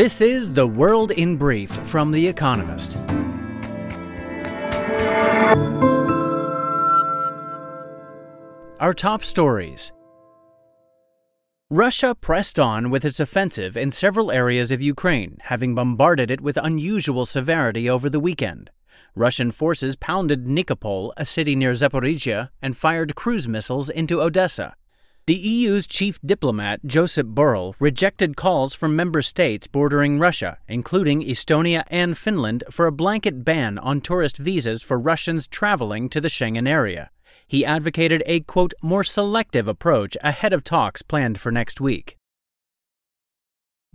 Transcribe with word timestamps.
This 0.00 0.22
is 0.22 0.54
The 0.54 0.66
World 0.66 1.10
in 1.10 1.36
Brief 1.36 1.70
from 1.70 2.10
The 2.10 2.26
Economist. 2.26 2.96
Our 8.80 8.94
top 8.94 9.22
stories 9.22 9.92
Russia 11.68 12.14
pressed 12.14 12.58
on 12.58 12.88
with 12.88 13.04
its 13.04 13.20
offensive 13.20 13.76
in 13.76 13.90
several 13.90 14.30
areas 14.30 14.70
of 14.70 14.80
Ukraine, 14.80 15.36
having 15.42 15.74
bombarded 15.74 16.30
it 16.30 16.40
with 16.40 16.56
unusual 16.56 17.26
severity 17.26 17.90
over 17.90 18.08
the 18.08 18.20
weekend. 18.20 18.70
Russian 19.14 19.50
forces 19.50 19.96
pounded 19.96 20.46
Nikopol, 20.46 21.12
a 21.18 21.26
city 21.26 21.54
near 21.54 21.72
Zaporizhia, 21.72 22.48
and 22.62 22.74
fired 22.74 23.14
cruise 23.14 23.46
missiles 23.46 23.90
into 23.90 24.22
Odessa. 24.22 24.76
The 25.26 25.34
EU's 25.34 25.86
chief 25.86 26.18
diplomat, 26.24 26.80
Josep 26.86 27.34
Borrell, 27.34 27.74
rejected 27.78 28.36
calls 28.36 28.74
from 28.74 28.96
member 28.96 29.22
states 29.22 29.66
bordering 29.66 30.18
Russia, 30.18 30.58
including 30.66 31.22
Estonia 31.22 31.84
and 31.88 32.16
Finland, 32.16 32.64
for 32.70 32.86
a 32.86 32.92
blanket 32.92 33.44
ban 33.44 33.78
on 33.78 34.00
tourist 34.00 34.38
visas 34.38 34.82
for 34.82 34.98
Russians 34.98 35.46
traveling 35.46 36.08
to 36.08 36.20
the 36.20 36.28
Schengen 36.28 36.66
area. 36.66 37.10
He 37.46 37.64
advocated 37.64 38.22
a, 38.26 38.40
quote, 38.40 38.74
more 38.82 39.04
selective 39.04 39.68
approach 39.68 40.16
ahead 40.22 40.52
of 40.52 40.64
talks 40.64 41.02
planned 41.02 41.38
for 41.40 41.52
next 41.52 41.80
week. 41.80 42.16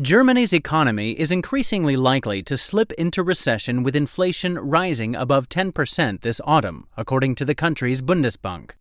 Germany's 0.01 0.53
economy 0.53 1.11
is 1.19 1.31
increasingly 1.31 1.95
likely 1.95 2.43
to 2.43 2.57
slip 2.57 2.91
into 2.93 3.23
recession 3.23 3.81
with 3.81 3.95
inflation 3.95 4.59
rising 4.59 5.15
above 5.15 5.49
10% 5.49 6.21
this 6.21 6.41
autumn, 6.43 6.87
according 6.95 7.33
to 7.35 7.45
the 7.45 7.55
country's 7.55 8.01
Bundesbank. 8.01 8.71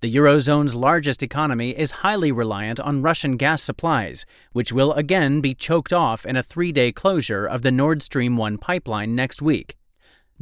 The 0.00 0.14
Eurozone's 0.14 0.74
largest 0.74 1.22
economy 1.22 1.70
is 1.70 2.02
highly 2.02 2.32
reliant 2.32 2.80
on 2.80 3.02
Russian 3.02 3.36
gas 3.36 3.62
supplies, 3.62 4.26
which 4.52 4.72
will 4.72 4.92
again 4.94 5.40
be 5.40 5.54
choked 5.54 5.92
off 5.92 6.26
in 6.26 6.36
a 6.36 6.42
three 6.42 6.72
day 6.72 6.92
closure 6.92 7.46
of 7.46 7.62
the 7.62 7.72
Nord 7.72 8.02
Stream 8.02 8.36
1 8.36 8.58
pipeline 8.58 9.14
next 9.14 9.42
week. 9.42 9.76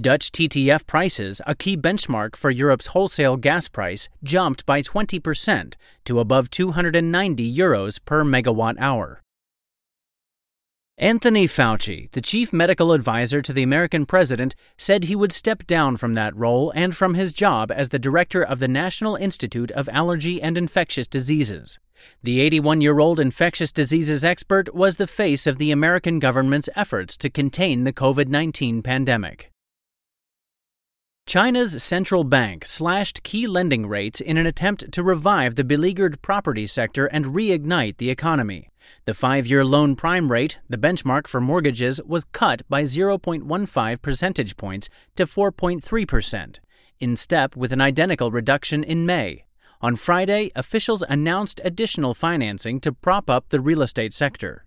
Dutch 0.00 0.32
TTF 0.32 0.86
prices, 0.86 1.42
a 1.46 1.54
key 1.54 1.76
benchmark 1.76 2.34
for 2.34 2.50
Europe's 2.50 2.86
wholesale 2.88 3.36
gas 3.36 3.68
price, 3.68 4.08
jumped 4.24 4.64
by 4.64 4.80
20% 4.80 5.74
to 6.04 6.20
above 6.20 6.48
290 6.48 7.56
euros 7.56 7.98
per 8.04 8.24
megawatt 8.24 8.76
hour. 8.78 9.20
Anthony 11.00 11.46
Fauci, 11.46 12.10
the 12.12 12.20
chief 12.20 12.52
medical 12.52 12.92
advisor 12.92 13.40
to 13.40 13.54
the 13.54 13.62
American 13.62 14.04
president, 14.04 14.54
said 14.76 15.04
he 15.04 15.16
would 15.16 15.32
step 15.32 15.66
down 15.66 15.96
from 15.96 16.12
that 16.12 16.36
role 16.36 16.70
and 16.76 16.94
from 16.94 17.14
his 17.14 17.32
job 17.32 17.72
as 17.72 17.88
the 17.88 17.98
director 17.98 18.42
of 18.42 18.58
the 18.58 18.68
National 18.68 19.16
Institute 19.16 19.70
of 19.70 19.88
Allergy 19.88 20.42
and 20.42 20.58
Infectious 20.58 21.06
Diseases. 21.06 21.78
The 22.22 22.42
81 22.42 22.82
year 22.82 22.98
old 22.98 23.18
infectious 23.18 23.72
diseases 23.72 24.22
expert 24.22 24.74
was 24.74 24.98
the 24.98 25.06
face 25.06 25.46
of 25.46 25.56
the 25.56 25.70
American 25.70 26.18
government's 26.18 26.68
efforts 26.76 27.16
to 27.16 27.30
contain 27.30 27.84
the 27.84 27.94
COVID 27.94 28.28
19 28.28 28.82
pandemic. 28.82 29.49
China's 31.30 31.80
central 31.80 32.24
bank 32.24 32.66
slashed 32.66 33.22
key 33.22 33.46
lending 33.46 33.86
rates 33.86 34.20
in 34.20 34.36
an 34.36 34.46
attempt 34.46 34.90
to 34.90 35.00
revive 35.00 35.54
the 35.54 35.62
beleaguered 35.62 36.20
property 36.22 36.66
sector 36.66 37.06
and 37.06 37.26
reignite 37.26 37.98
the 37.98 38.10
economy. 38.10 38.68
The 39.04 39.14
five 39.14 39.46
year 39.46 39.64
loan 39.64 39.94
prime 39.94 40.32
rate, 40.32 40.58
the 40.68 40.76
benchmark 40.76 41.28
for 41.28 41.40
mortgages, 41.40 42.00
was 42.04 42.24
cut 42.32 42.62
by 42.68 42.82
0.15 42.82 44.02
percentage 44.02 44.56
points 44.56 44.88
to 45.14 45.24
4.3%, 45.24 46.58
in 46.98 47.16
step 47.16 47.54
with 47.54 47.70
an 47.70 47.80
identical 47.80 48.32
reduction 48.32 48.82
in 48.82 49.06
May. 49.06 49.44
On 49.80 49.94
Friday, 49.94 50.50
officials 50.56 51.04
announced 51.08 51.60
additional 51.62 52.12
financing 52.12 52.80
to 52.80 52.92
prop 52.92 53.30
up 53.30 53.50
the 53.50 53.60
real 53.60 53.82
estate 53.82 54.12
sector. 54.12 54.64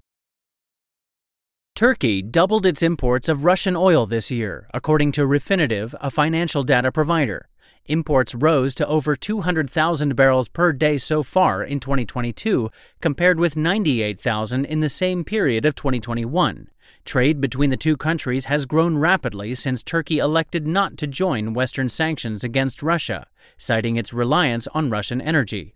Turkey 1.83 2.21
doubled 2.21 2.65
its 2.65 2.81
imports 2.81 3.27
of 3.27 3.43
Russian 3.43 3.75
oil 3.75 4.05
this 4.05 4.31
year, 4.31 4.69
according 4.73 5.11
to 5.11 5.27
Refinitiv, 5.27 5.93
a 5.99 6.09
financial 6.09 6.63
data 6.63 6.93
provider. 6.93 7.49
Imports 7.87 8.33
rose 8.33 8.73
to 8.75 8.87
over 8.87 9.17
200,000 9.17 10.15
barrels 10.15 10.47
per 10.47 10.71
day 10.71 10.97
so 10.97 11.23
far 11.23 11.61
in 11.61 11.81
2022, 11.81 12.69
compared 13.01 13.37
with 13.37 13.57
98,000 13.57 14.63
in 14.63 14.79
the 14.79 14.87
same 14.87 15.25
period 15.25 15.65
of 15.65 15.75
2021. 15.75 16.69
Trade 17.03 17.41
between 17.41 17.69
the 17.69 17.75
two 17.75 17.97
countries 17.97 18.45
has 18.45 18.65
grown 18.65 18.97
rapidly 18.97 19.53
since 19.53 19.83
Turkey 19.83 20.19
elected 20.19 20.65
not 20.65 20.95
to 20.99 21.05
join 21.05 21.53
Western 21.53 21.89
sanctions 21.89 22.45
against 22.45 22.81
Russia, 22.81 23.27
citing 23.57 23.97
its 23.97 24.13
reliance 24.13 24.69
on 24.73 24.89
Russian 24.89 25.19
energy. 25.19 25.75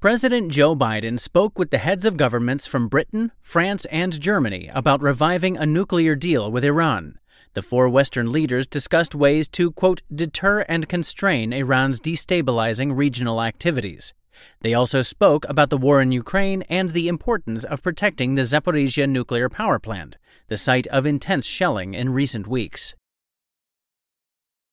President 0.00 0.52
Joe 0.52 0.76
Biden 0.76 1.18
spoke 1.18 1.58
with 1.58 1.70
the 1.70 1.78
heads 1.78 2.06
of 2.06 2.16
governments 2.16 2.68
from 2.68 2.86
Britain, 2.86 3.32
France, 3.42 3.84
and 3.86 4.20
Germany 4.20 4.70
about 4.72 5.02
reviving 5.02 5.56
a 5.56 5.66
nuclear 5.66 6.14
deal 6.14 6.52
with 6.52 6.64
Iran. 6.64 7.18
The 7.54 7.62
four 7.62 7.88
Western 7.88 8.30
leaders 8.30 8.68
discussed 8.68 9.16
ways 9.16 9.48
to, 9.48 9.72
quote, 9.72 10.02
deter 10.14 10.60
and 10.68 10.88
constrain 10.88 11.52
Iran's 11.52 11.98
destabilizing 11.98 12.96
regional 12.96 13.42
activities. 13.42 14.14
They 14.60 14.72
also 14.72 15.02
spoke 15.02 15.44
about 15.48 15.68
the 15.68 15.76
war 15.76 16.00
in 16.00 16.12
Ukraine 16.12 16.62
and 16.68 16.92
the 16.92 17.08
importance 17.08 17.64
of 17.64 17.82
protecting 17.82 18.36
the 18.36 18.42
Zaporizhia 18.42 19.08
nuclear 19.08 19.48
power 19.48 19.80
plant, 19.80 20.16
the 20.46 20.58
site 20.58 20.86
of 20.86 21.06
intense 21.06 21.44
shelling 21.44 21.94
in 21.94 22.10
recent 22.10 22.46
weeks. 22.46 22.94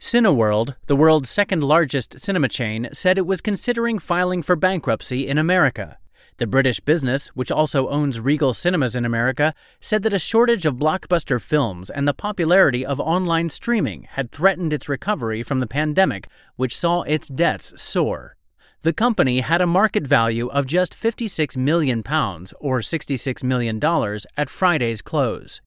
Cineworld, 0.06 0.76
the 0.86 0.96
world's 0.96 1.32
second 1.32 1.64
largest 1.64 2.20
cinema 2.20 2.48
chain, 2.48 2.88
said 2.94 3.18
it 3.18 3.26
was 3.26 3.42
considering 3.42 3.98
filing 3.98 4.44
for 4.44 4.56
bankruptcy 4.56 5.28
in 5.28 5.40
America. 5.40 5.98
The 6.38 6.46
British 6.46 6.80
business, 6.80 7.30
which 7.30 7.50
also 7.50 7.90
owns 7.90 8.20
Regal 8.20 8.54
Cinemas 8.54 8.96
in 8.96 9.04
America, 9.04 9.56
said 9.82 10.04
that 10.04 10.14
a 10.14 10.20
shortage 10.20 10.68
of 10.68 10.76
blockbuster 10.76 11.42
films 11.42 11.90
and 11.90 12.08
the 12.08 12.14
popularity 12.14 12.86
of 12.86 13.00
online 13.00 13.50
streaming 13.50 14.04
had 14.12 14.32
threatened 14.32 14.74
its 14.74 14.88
recovery 14.88 15.42
from 15.42 15.60
the 15.60 15.66
pandemic, 15.66 16.28
which 16.56 16.78
saw 16.78 17.02
its 17.02 17.28
debts 17.28 17.82
soar. 17.82 18.36
The 18.84 18.94
company 18.94 19.40
had 19.40 19.60
a 19.60 19.66
market 19.66 20.06
value 20.06 20.50
of 20.50 20.68
just 20.68 20.94
56 20.94 21.58
million 21.58 22.04
pounds 22.04 22.54
or 22.60 22.84
66 22.84 23.44
million 23.44 23.80
dollars 23.80 24.28
at 24.38 24.52
Friday's 24.52 25.02
close. 25.02 25.62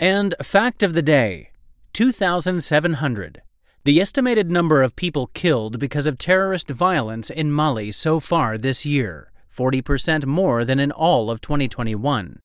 And 0.00 0.34
fact 0.40 0.82
of 0.82 0.94
the 0.94 1.02
day 1.02 1.50
2,700. 1.94 3.42
The 3.84 4.00
estimated 4.00 4.50
number 4.50 4.82
of 4.82 4.96
people 4.96 5.28
killed 5.28 5.78
because 5.78 6.08
of 6.08 6.18
terrorist 6.18 6.68
violence 6.68 7.30
in 7.30 7.52
Mali 7.52 7.92
so 7.92 8.18
far 8.18 8.58
this 8.58 8.84
year, 8.84 9.30
40% 9.56 10.26
more 10.26 10.64
than 10.64 10.80
in 10.80 10.90
all 10.90 11.30
of 11.30 11.40
2021. 11.40 12.40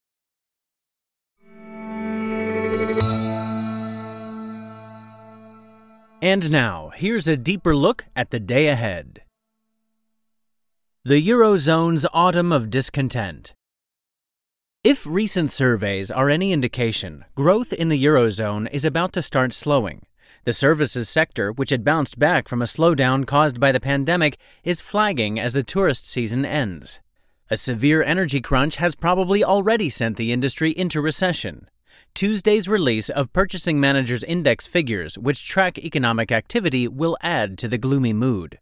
And 6.22 6.52
now, 6.52 6.92
here's 6.94 7.28
a 7.28 7.36
deeper 7.36 7.76
look 7.76 8.06
at 8.16 8.30
the 8.30 8.40
day 8.40 8.68
ahead. 8.68 9.24
The 11.04 11.28
Eurozone's 11.28 12.06
Autumn 12.14 12.52
of 12.52 12.70
Discontent. 12.70 13.54
If 14.82 15.06
recent 15.06 15.52
surveys 15.52 16.10
are 16.10 16.30
any 16.30 16.54
indication, 16.54 17.26
growth 17.36 17.74
in 17.74 17.90
the 17.90 18.02
Eurozone 18.02 18.70
is 18.72 18.86
about 18.86 19.12
to 19.12 19.22
start 19.22 19.52
slowing. 19.52 20.06
The 20.46 20.54
services 20.54 21.10
sector, 21.10 21.52
which 21.52 21.72
had 21.72 21.84
bounced 21.84 22.18
back 22.18 22.48
from 22.48 22.62
a 22.62 22.66
slowdown 22.66 23.28
caused 23.28 23.60
by 23.60 23.74
the 23.74 23.82
pandemic, 23.82 24.38
is 24.64 24.80
flagging 24.80 25.38
as 25.38 25.52
the 25.52 25.64
tourist 25.64 26.10
season 26.10 26.46
ends. 26.46 27.02
A 27.50 27.58
severe 27.58 28.02
energy 28.02 28.40
crunch 28.40 28.78
has 28.78 28.96
probably 28.96 29.44
already 29.44 29.90
sent 29.90 30.16
the 30.16 30.32
industry 30.32 30.72
into 30.72 31.02
recession. 31.02 31.68
Tuesday's 32.14 32.70
release 32.70 33.10
of 33.10 33.34
Purchasing 33.34 33.82
Managers 33.82 34.24
Index 34.24 34.66
figures, 34.66 35.18
which 35.18 35.46
track 35.46 35.78
economic 35.78 36.32
activity, 36.32 36.88
will 36.88 37.18
add 37.22 37.58
to 37.58 37.68
the 37.68 37.78
gloomy 37.78 38.14
mood. 38.14 38.60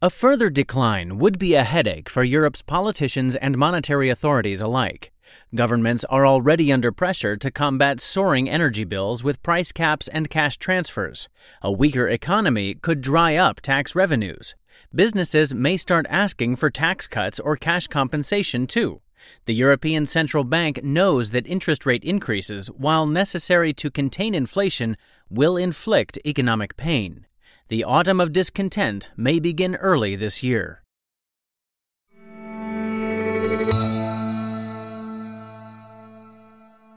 A 0.00 0.10
further 0.10 0.48
decline 0.48 1.18
would 1.18 1.40
be 1.40 1.56
a 1.56 1.64
headache 1.64 2.08
for 2.08 2.22
Europe's 2.22 2.62
politicians 2.62 3.34
and 3.34 3.58
monetary 3.58 4.10
authorities 4.10 4.60
alike. 4.60 5.10
Governments 5.54 6.04
are 6.10 6.26
already 6.26 6.72
under 6.72 6.92
pressure 6.92 7.36
to 7.36 7.50
combat 7.50 8.00
soaring 8.00 8.48
energy 8.48 8.84
bills 8.84 9.24
with 9.24 9.42
price 9.42 9.72
caps 9.72 10.08
and 10.08 10.30
cash 10.30 10.56
transfers. 10.56 11.28
A 11.62 11.72
weaker 11.72 12.08
economy 12.08 12.74
could 12.74 13.00
dry 13.00 13.36
up 13.36 13.60
tax 13.60 13.94
revenues. 13.94 14.54
Businesses 14.94 15.54
may 15.54 15.76
start 15.76 16.06
asking 16.08 16.56
for 16.56 16.70
tax 16.70 17.06
cuts 17.06 17.40
or 17.40 17.56
cash 17.56 17.86
compensation 17.86 18.66
too. 18.66 19.00
The 19.46 19.54
European 19.54 20.06
Central 20.06 20.44
Bank 20.44 20.82
knows 20.82 21.32
that 21.32 21.46
interest 21.46 21.84
rate 21.84 22.04
increases, 22.04 22.68
while 22.68 23.06
necessary 23.06 23.72
to 23.74 23.90
contain 23.90 24.34
inflation, 24.34 24.96
will 25.28 25.56
inflict 25.56 26.18
economic 26.24 26.76
pain 26.76 27.26
the 27.68 27.84
autumn 27.84 28.18
of 28.18 28.32
discontent 28.32 29.08
may 29.14 29.38
begin 29.38 29.76
early 29.76 30.16
this 30.16 30.42
year. 30.42 30.82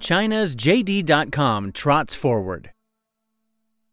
China's 0.02 0.56
JD.com 0.56 1.72
trots 1.72 2.16
forward. 2.16 2.72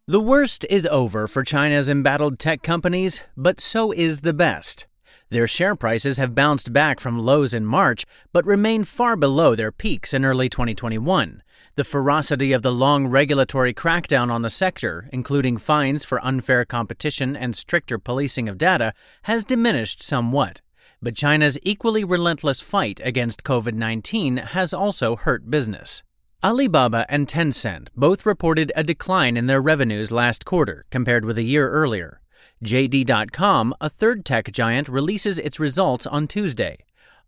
The 0.06 0.20
worst 0.20 0.64
is 0.70 0.87
over 0.87 1.28
for 1.28 1.44
China's 1.44 1.90
embattled 1.90 2.38
tech 2.38 2.62
companies, 2.62 3.25
but 3.37 3.60
so 3.60 3.93
is 3.93 4.22
the 4.22 4.32
best. 4.32 4.87
Their 5.28 5.46
share 5.46 5.76
prices 5.76 6.16
have 6.16 6.34
bounced 6.34 6.72
back 6.72 6.99
from 6.99 7.19
lows 7.19 7.52
in 7.52 7.66
March, 7.66 8.06
but 8.32 8.46
remain 8.46 8.84
far 8.84 9.16
below 9.16 9.55
their 9.55 9.70
peaks 9.70 10.14
in 10.14 10.25
early 10.25 10.49
2021. 10.49 11.43
The 11.75 11.84
ferocity 11.84 12.54
of 12.54 12.62
the 12.62 12.72
long 12.72 13.06
regulatory 13.06 13.75
crackdown 13.75 14.31
on 14.31 14.40
the 14.40 14.49
sector, 14.49 15.11
including 15.12 15.58
fines 15.58 16.06
for 16.06 16.25
unfair 16.25 16.64
competition 16.64 17.37
and 17.37 17.54
stricter 17.54 17.99
policing 17.99 18.49
of 18.49 18.56
data, 18.56 18.94
has 19.25 19.44
diminished 19.44 20.02
somewhat. 20.02 20.62
But 21.00 21.15
China's 21.15 21.59
equally 21.62 22.03
relentless 22.03 22.61
fight 22.61 23.00
against 23.05 23.45
COVID 23.45 23.75
19 23.75 24.39
has 24.39 24.73
also 24.73 25.15
hurt 25.15 25.50
business. 25.50 26.03
Alibaba 26.43 27.06
and 27.09 27.29
Tencent 27.29 27.89
both 27.97 28.27
reported 28.27 28.73
a 28.75 28.83
decline 28.83 29.37
in 29.37 29.47
their 29.47 29.61
revenues 29.61 30.11
last 30.11 30.45
quarter 30.45 30.85
compared 30.91 31.25
with 31.25 31.39
a 31.39 31.43
year 31.43 31.71
earlier. 31.71 32.21
JD.com, 32.65 33.75
a 33.81 33.89
third 33.89 34.25
tech 34.25 34.50
giant, 34.50 34.89
releases 34.89 35.39
its 35.39 35.61
results 35.61 36.06
on 36.06 36.27
Tuesday. 36.27 36.79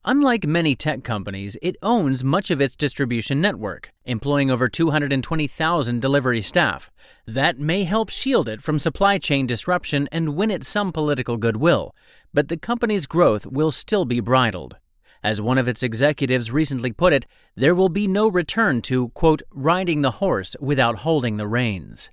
Unlike 0.07 0.47
many 0.47 0.75
tech 0.75 1.05
companies, 1.05 1.59
it 1.61 1.77
owns 1.83 2.25
much 2.25 2.51
of 2.51 2.59
its 2.59 2.75
distribution 2.75 3.39
network, 3.39 3.93
employing 4.07 4.51
over 4.51 4.67
220,000 4.67 6.01
delivery 6.01 6.41
staff. 6.41 6.91
That 7.27 7.59
may 7.59 7.85
help 7.85 8.09
shield 8.09 8.49
it 8.49 8.63
from 8.63 8.79
supply 8.79 9.19
chain 9.19 9.47
disruption 9.47 10.09
and 10.11 10.35
win 10.35 10.51
it 10.51 10.65
some 10.65 10.91
political 10.91 11.37
goodwill, 11.37 11.95
but 12.33 12.49
the 12.49 12.57
company's 12.57 13.07
growth 13.07 13.45
will 13.45 13.71
still 13.71 14.07
be 14.07 14.21
bridled. 14.21 14.79
As 15.23 15.43
one 15.43 15.59
of 15.59 15.69
its 15.69 15.83
executives 15.83 16.51
recently 16.51 16.93
put 16.93 17.13
it, 17.13 17.27
there 17.55 17.75
will 17.75 17.91
be 17.91 18.07
no 18.09 18.27
return 18.27 18.81
to, 18.83 19.11
quote, 19.11 19.43
riding 19.53 20.01
the 20.01 20.13
horse 20.13 20.57
without 20.61 21.01
holding 21.01 21.37
the 21.37 21.47
reins. 21.47 22.09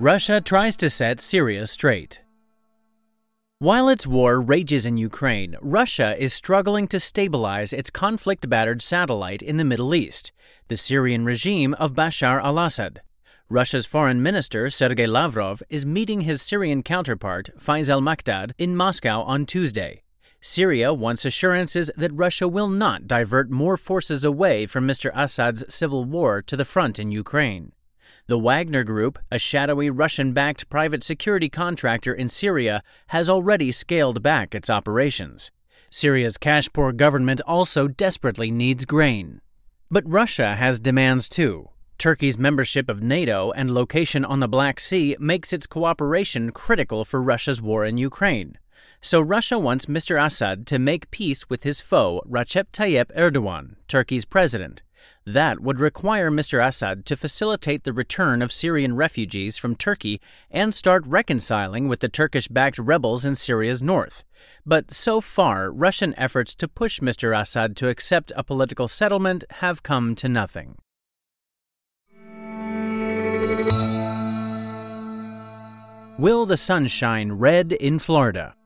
Russia 0.00 0.40
tries 0.40 0.76
to 0.76 0.88
set 0.88 1.20
Syria 1.20 1.66
straight. 1.66 2.20
While 3.58 3.88
its 3.88 4.06
war 4.06 4.40
rages 4.40 4.86
in 4.86 4.96
Ukraine, 4.96 5.56
Russia 5.60 6.14
is 6.16 6.32
struggling 6.32 6.86
to 6.88 7.00
stabilize 7.00 7.72
its 7.72 7.90
conflict 7.90 8.48
battered 8.48 8.80
satellite 8.80 9.42
in 9.42 9.56
the 9.56 9.64
Middle 9.64 9.96
East, 9.96 10.30
the 10.68 10.76
Syrian 10.76 11.24
regime 11.24 11.74
of 11.80 11.94
Bashar 11.94 12.40
al 12.40 12.60
Assad. 12.60 13.00
Russia's 13.48 13.86
foreign 13.86 14.22
minister, 14.22 14.70
Sergei 14.70 15.08
Lavrov, 15.08 15.64
is 15.68 15.84
meeting 15.84 16.20
his 16.20 16.42
Syrian 16.42 16.84
counterpart, 16.84 17.50
Faisal 17.58 18.00
Maqdad, 18.00 18.52
in 18.56 18.76
Moscow 18.76 19.22
on 19.22 19.46
Tuesday. 19.46 20.04
Syria 20.40 20.94
wants 20.94 21.24
assurances 21.24 21.90
that 21.96 22.14
Russia 22.14 22.46
will 22.46 22.68
not 22.68 23.08
divert 23.08 23.50
more 23.50 23.76
forces 23.76 24.24
away 24.24 24.64
from 24.64 24.86
Mr. 24.86 25.10
Assad's 25.12 25.64
civil 25.68 26.04
war 26.04 26.40
to 26.42 26.56
the 26.56 26.64
front 26.64 27.00
in 27.00 27.10
Ukraine. 27.10 27.72
The 28.28 28.38
Wagner 28.38 28.84
Group, 28.84 29.18
a 29.30 29.38
shadowy 29.38 29.88
Russian 29.88 30.34
backed 30.34 30.68
private 30.68 31.02
security 31.02 31.48
contractor 31.48 32.12
in 32.12 32.28
Syria, 32.28 32.82
has 33.06 33.30
already 33.30 33.72
scaled 33.72 34.22
back 34.22 34.54
its 34.54 34.68
operations. 34.68 35.50
Syria's 35.90 36.36
cash 36.36 36.68
poor 36.70 36.92
government 36.92 37.40
also 37.46 37.88
desperately 37.88 38.50
needs 38.50 38.84
grain. 38.84 39.40
But 39.90 40.06
Russia 40.06 40.56
has 40.56 40.78
demands 40.78 41.26
too. 41.26 41.70
Turkey's 41.96 42.36
membership 42.36 42.90
of 42.90 43.02
NATO 43.02 43.50
and 43.52 43.72
location 43.72 44.26
on 44.26 44.40
the 44.40 44.46
Black 44.46 44.78
Sea 44.78 45.16
makes 45.18 45.54
its 45.54 45.66
cooperation 45.66 46.50
critical 46.50 47.06
for 47.06 47.22
Russia's 47.22 47.62
war 47.62 47.86
in 47.86 47.96
Ukraine. 47.96 48.58
So 49.00 49.22
Russia 49.22 49.58
wants 49.58 49.86
Mr. 49.86 50.22
Assad 50.22 50.66
to 50.66 50.78
make 50.78 51.10
peace 51.10 51.48
with 51.48 51.62
his 51.62 51.80
foe, 51.80 52.20
Recep 52.28 52.64
Tayyip 52.74 53.10
Erdogan, 53.16 53.76
Turkey's 53.88 54.26
president. 54.26 54.82
That 55.24 55.60
would 55.60 55.80
require 55.80 56.30
Mr. 56.30 56.64
Assad 56.64 57.04
to 57.06 57.16
facilitate 57.16 57.84
the 57.84 57.92
return 57.92 58.42
of 58.42 58.52
Syrian 58.52 58.96
refugees 58.96 59.58
from 59.58 59.76
Turkey 59.76 60.20
and 60.50 60.74
start 60.74 61.06
reconciling 61.06 61.88
with 61.88 62.00
the 62.00 62.08
Turkish 62.08 62.48
backed 62.48 62.78
rebels 62.78 63.24
in 63.24 63.34
Syria's 63.34 63.82
north. 63.82 64.24
But 64.64 64.92
so 64.92 65.20
far, 65.20 65.70
Russian 65.70 66.14
efforts 66.16 66.54
to 66.56 66.68
push 66.68 67.00
Mr. 67.00 67.38
Assad 67.38 67.76
to 67.76 67.88
accept 67.88 68.32
a 68.36 68.44
political 68.44 68.88
settlement 68.88 69.44
have 69.60 69.82
come 69.82 70.14
to 70.16 70.28
nothing. 70.28 70.76
Will 76.18 76.46
the 76.46 76.56
sun 76.56 76.88
shine 76.88 77.32
red 77.32 77.72
in 77.72 78.00
Florida? 78.00 78.56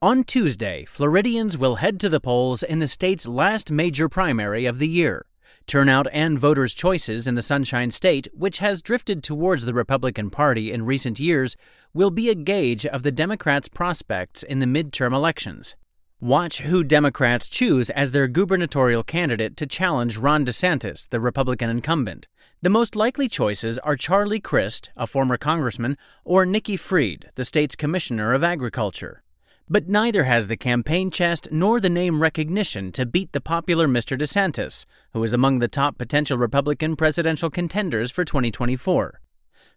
On 0.00 0.22
Tuesday, 0.22 0.84
Floridians 0.84 1.58
will 1.58 1.74
head 1.74 1.98
to 1.98 2.08
the 2.08 2.20
polls 2.20 2.62
in 2.62 2.78
the 2.78 2.86
state's 2.86 3.26
last 3.26 3.72
major 3.72 4.08
primary 4.08 4.64
of 4.64 4.78
the 4.78 4.86
year. 4.86 5.26
Turnout 5.66 6.06
and 6.12 6.38
voters' 6.38 6.72
choices 6.72 7.26
in 7.26 7.34
the 7.34 7.42
Sunshine 7.42 7.90
State, 7.90 8.28
which 8.32 8.58
has 8.58 8.80
drifted 8.80 9.24
towards 9.24 9.64
the 9.64 9.74
Republican 9.74 10.30
Party 10.30 10.70
in 10.70 10.84
recent 10.84 11.18
years, 11.18 11.56
will 11.92 12.12
be 12.12 12.30
a 12.30 12.36
gauge 12.36 12.86
of 12.86 13.02
the 13.02 13.10
Democrats' 13.10 13.66
prospects 13.68 14.44
in 14.44 14.60
the 14.60 14.66
midterm 14.66 15.12
elections. 15.12 15.74
Watch 16.20 16.60
who 16.60 16.84
Democrats 16.84 17.48
choose 17.48 17.90
as 17.90 18.12
their 18.12 18.28
gubernatorial 18.28 19.02
candidate 19.02 19.56
to 19.56 19.66
challenge 19.66 20.16
Ron 20.16 20.46
DeSantis, 20.46 21.08
the 21.08 21.18
Republican 21.18 21.70
incumbent. 21.70 22.28
The 22.62 22.70
most 22.70 22.94
likely 22.94 23.28
choices 23.28 23.80
are 23.80 23.96
Charlie 23.96 24.38
Crist, 24.38 24.92
a 24.96 25.08
former 25.08 25.36
congressman, 25.36 25.98
or 26.24 26.46
Nikki 26.46 26.76
Fried, 26.76 27.32
the 27.34 27.44
state's 27.44 27.74
commissioner 27.74 28.32
of 28.32 28.44
agriculture. 28.44 29.24
But 29.70 29.86
neither 29.86 30.24
has 30.24 30.46
the 30.46 30.56
campaign 30.56 31.10
chest 31.10 31.48
nor 31.52 31.78
the 31.78 31.90
name 31.90 32.22
recognition 32.22 32.90
to 32.92 33.04
beat 33.04 33.32
the 33.32 33.40
popular 33.40 33.86
Mr. 33.86 34.18
DeSantis, 34.18 34.86
who 35.12 35.22
is 35.22 35.34
among 35.34 35.58
the 35.58 35.68
top 35.68 35.98
potential 35.98 36.38
Republican 36.38 36.96
presidential 36.96 37.50
contenders 37.50 38.10
for 38.10 38.24
2024. 38.24 39.20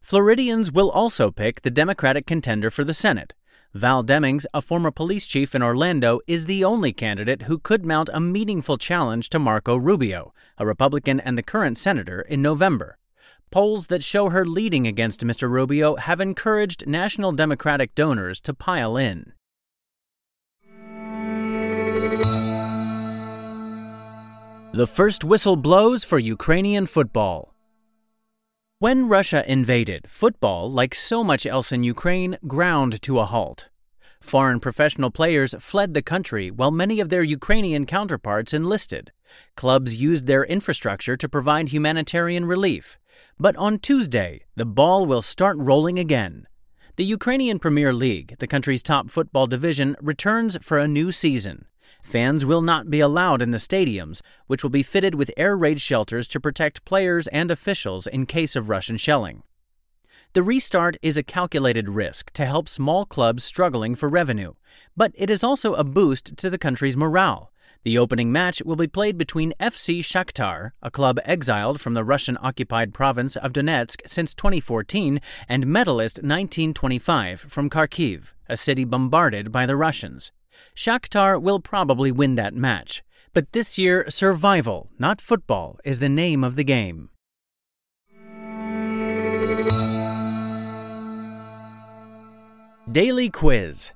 Floridians 0.01 0.71
will 0.71 0.89
also 0.89 1.29
pick 1.29 1.61
the 1.61 1.69
Democratic 1.69 2.25
contender 2.25 2.71
for 2.71 2.85
the 2.85 2.93
Senate. 2.93 3.35
Val 3.73 4.01
Demings, 4.01 4.45
a 4.53 4.61
former 4.61 4.91
police 4.91 5.27
chief 5.27 5.53
in 5.53 5.61
Orlando, 5.61 6.21
is 6.25 6.45
the 6.45 6.63
only 6.63 6.93
candidate 6.93 7.43
who 7.43 7.59
could 7.59 7.85
mount 7.85 8.09
a 8.13 8.19
meaningful 8.21 8.77
challenge 8.77 9.29
to 9.29 9.39
Marco 9.39 9.75
Rubio, 9.75 10.33
a 10.57 10.65
Republican 10.65 11.19
and 11.19 11.37
the 11.37 11.43
current 11.43 11.77
senator, 11.77 12.21
in 12.21 12.41
November. 12.41 12.97
Polls 13.49 13.87
that 13.87 14.03
show 14.03 14.29
her 14.29 14.45
leading 14.45 14.87
against 14.87 15.25
Mr. 15.25 15.49
Rubio 15.49 15.97
have 15.97 16.21
encouraged 16.21 16.87
national 16.87 17.33
Democratic 17.33 17.93
donors 17.93 18.39
to 18.41 18.53
pile 18.53 18.95
in. 18.95 19.33
The 24.73 24.87
first 24.87 25.25
whistle 25.25 25.57
blows 25.57 26.05
for 26.05 26.17
Ukrainian 26.17 26.85
football. 26.85 27.53
When 28.79 29.09
Russia 29.09 29.43
invaded, 29.45 30.07
football, 30.07 30.71
like 30.71 30.95
so 30.95 31.25
much 31.25 31.45
else 31.45 31.73
in 31.73 31.83
Ukraine, 31.83 32.37
ground 32.47 33.01
to 33.01 33.19
a 33.19 33.25
halt. 33.25 33.67
Foreign 34.21 34.61
professional 34.61 35.11
players 35.11 35.53
fled 35.59 35.93
the 35.93 36.01
country 36.01 36.49
while 36.49 36.71
many 36.71 37.01
of 37.01 37.09
their 37.09 37.21
Ukrainian 37.21 37.85
counterparts 37.85 38.53
enlisted. 38.53 39.11
Clubs 39.57 40.01
used 40.01 40.25
their 40.25 40.45
infrastructure 40.45 41.17
to 41.17 41.27
provide 41.27 41.67
humanitarian 41.67 42.45
relief. 42.45 42.97
But 43.37 43.57
on 43.57 43.77
Tuesday, 43.77 44.45
the 44.55 44.65
ball 44.65 45.05
will 45.05 45.21
start 45.21 45.57
rolling 45.59 45.99
again. 45.99 46.47
The 46.95 47.03
Ukrainian 47.03 47.59
Premier 47.59 47.93
League, 47.93 48.37
the 48.39 48.47
country's 48.47 48.81
top 48.81 49.09
football 49.09 49.47
division, 49.47 49.97
returns 50.01 50.57
for 50.61 50.77
a 50.77 50.87
new 50.87 51.11
season. 51.11 51.65
Fans 52.01 52.45
will 52.45 52.61
not 52.61 52.89
be 52.89 52.99
allowed 52.99 53.41
in 53.41 53.51
the 53.51 53.57
stadiums, 53.57 54.21
which 54.47 54.63
will 54.63 54.69
be 54.69 54.83
fitted 54.83 55.15
with 55.15 55.31
air 55.37 55.55
raid 55.57 55.81
shelters 55.81 56.27
to 56.29 56.39
protect 56.39 56.85
players 56.85 57.27
and 57.27 57.51
officials 57.51 58.07
in 58.07 58.25
case 58.25 58.55
of 58.55 58.69
Russian 58.69 58.97
shelling. 58.97 59.43
The 60.33 60.43
restart 60.43 60.95
is 61.01 61.17
a 61.17 61.23
calculated 61.23 61.89
risk 61.89 62.31
to 62.31 62.45
help 62.45 62.69
small 62.69 63.05
clubs 63.05 63.43
struggling 63.43 63.95
for 63.95 64.07
revenue, 64.07 64.53
but 64.95 65.11
it 65.15 65.29
is 65.29 65.43
also 65.43 65.73
a 65.73 65.83
boost 65.83 66.37
to 66.37 66.49
the 66.49 66.57
country's 66.57 66.95
morale. 66.95 67.51
The 67.83 67.97
opening 67.97 68.31
match 68.31 68.61
will 68.63 68.75
be 68.75 68.87
played 68.87 69.17
between 69.17 69.53
FC 69.59 69.99
Shakhtar, 69.99 70.71
a 70.83 70.91
club 70.91 71.19
exiled 71.25 71.81
from 71.81 71.95
the 71.95 72.03
Russian 72.03 72.37
occupied 72.39 72.93
province 72.93 73.35
of 73.35 73.53
Donetsk 73.53 74.01
since 74.05 74.33
2014, 74.35 75.19
and 75.49 75.65
Metalist 75.65 76.21
1925 76.21 77.41
from 77.41 77.69
Kharkiv, 77.69 78.33
a 78.47 78.55
city 78.55 78.85
bombarded 78.85 79.51
by 79.51 79.65
the 79.65 79.75
Russians. 79.75 80.31
Shakhtar 80.75 81.41
will 81.41 81.59
probably 81.59 82.11
win 82.11 82.35
that 82.35 82.53
match, 82.53 83.03
but 83.33 83.51
this 83.51 83.77
year, 83.77 84.09
survival, 84.09 84.89
not 84.99 85.21
football, 85.21 85.77
is 85.83 85.99
the 85.99 86.09
name 86.09 86.43
of 86.43 86.55
the 86.55 86.63
game. 86.63 87.09
Daily 92.91 93.29
Quiz 93.29 93.91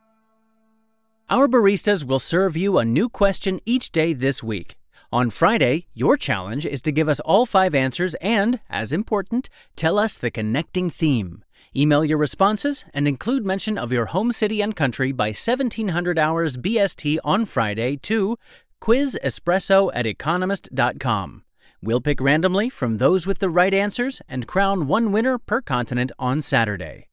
Our 1.30 1.48
baristas 1.48 2.06
will 2.06 2.20
serve 2.20 2.56
you 2.56 2.78
a 2.78 2.86
new 2.86 3.10
question 3.10 3.60
each 3.66 3.92
day 3.92 4.14
this 4.14 4.42
week. 4.42 4.78
On 5.16 5.30
Friday, 5.30 5.88
your 5.94 6.18
challenge 6.18 6.66
is 6.66 6.82
to 6.82 6.92
give 6.92 7.08
us 7.08 7.22
all 7.22 7.46
five 7.46 7.74
answers 7.74 8.16
and, 8.16 8.60
as 8.70 8.92
important, 8.92 9.48
tell 9.78 9.98
us 9.98 10.18
the 10.18 10.30
connecting 10.30 10.90
theme. 10.90 11.42
Email 11.74 12.04
your 12.04 12.18
responses 12.18 12.84
and 12.94 13.08
include 13.08 13.46
mention 13.46 13.78
of 13.78 13.94
your 13.94 14.08
home 14.08 14.34
city 14.34 14.60
and 14.60 14.76
country 14.76 15.14
by 15.14 15.28
1700 15.28 16.20
hours 16.20 16.58
BST 16.58 17.20
on 17.24 17.46
Friday 17.46 17.96
to 17.96 18.38
quizespresso 18.82 19.90
at 19.94 20.06
economist.com. 20.06 21.44
We'll 21.82 22.02
pick 22.02 22.20
randomly 22.20 22.70
from 22.70 22.98
those 22.98 23.26
with 23.26 23.40
the 23.40 23.50
right 23.50 23.74
answers 23.74 24.22
and 24.28 24.48
crown 24.48 24.86
one 24.86 25.14
winner 25.14 25.38
per 25.38 25.62
continent 25.62 26.12
on 26.20 26.42
Saturday. 26.42 27.08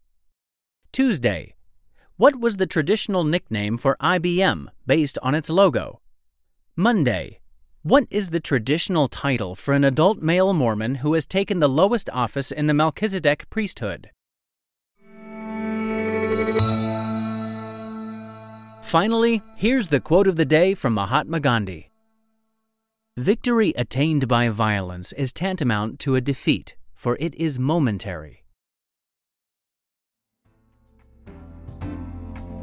Tuesday. 0.91 1.55
What 2.17 2.41
was 2.41 2.57
the 2.57 2.67
traditional 2.67 3.23
nickname 3.23 3.77
for 3.77 3.97
IBM 4.01 4.67
based 4.89 5.21
on 5.23 5.37
its 5.37 5.49
logo? 5.49 6.01
Monday. 6.75 7.39
What 7.85 8.07
is 8.13 8.31
the 8.31 8.39
traditional 8.39 9.09
title 9.09 9.57
for 9.57 9.75
an 9.75 9.83
adult 9.83 10.23
male 10.23 10.53
Mormon 10.53 10.97
who 10.97 11.15
has 11.15 11.27
taken 11.27 11.59
the 11.59 11.69
lowest 11.69 12.09
office 12.11 12.53
in 12.53 12.69
the 12.69 12.75
Melchizedek 12.75 13.51
priesthood? 13.51 14.13
Finally, 18.83 19.43
here's 19.57 19.89
the 19.89 19.99
quote 19.99 20.29
of 20.29 20.37
the 20.37 20.45
day 20.45 20.75
from 20.75 20.95
Mahatma 20.95 21.41
Gandhi 21.41 21.91
Victory 23.17 23.75
attained 23.77 24.29
by 24.29 24.49
violence 24.49 25.13
is 25.15 25.33
tantamount 25.33 25.99
to 25.99 26.15
a 26.15 26.21
defeat, 26.21 26.77
for 26.95 27.17
it 27.19 27.35
is 27.35 27.59
momentary. 27.59 28.42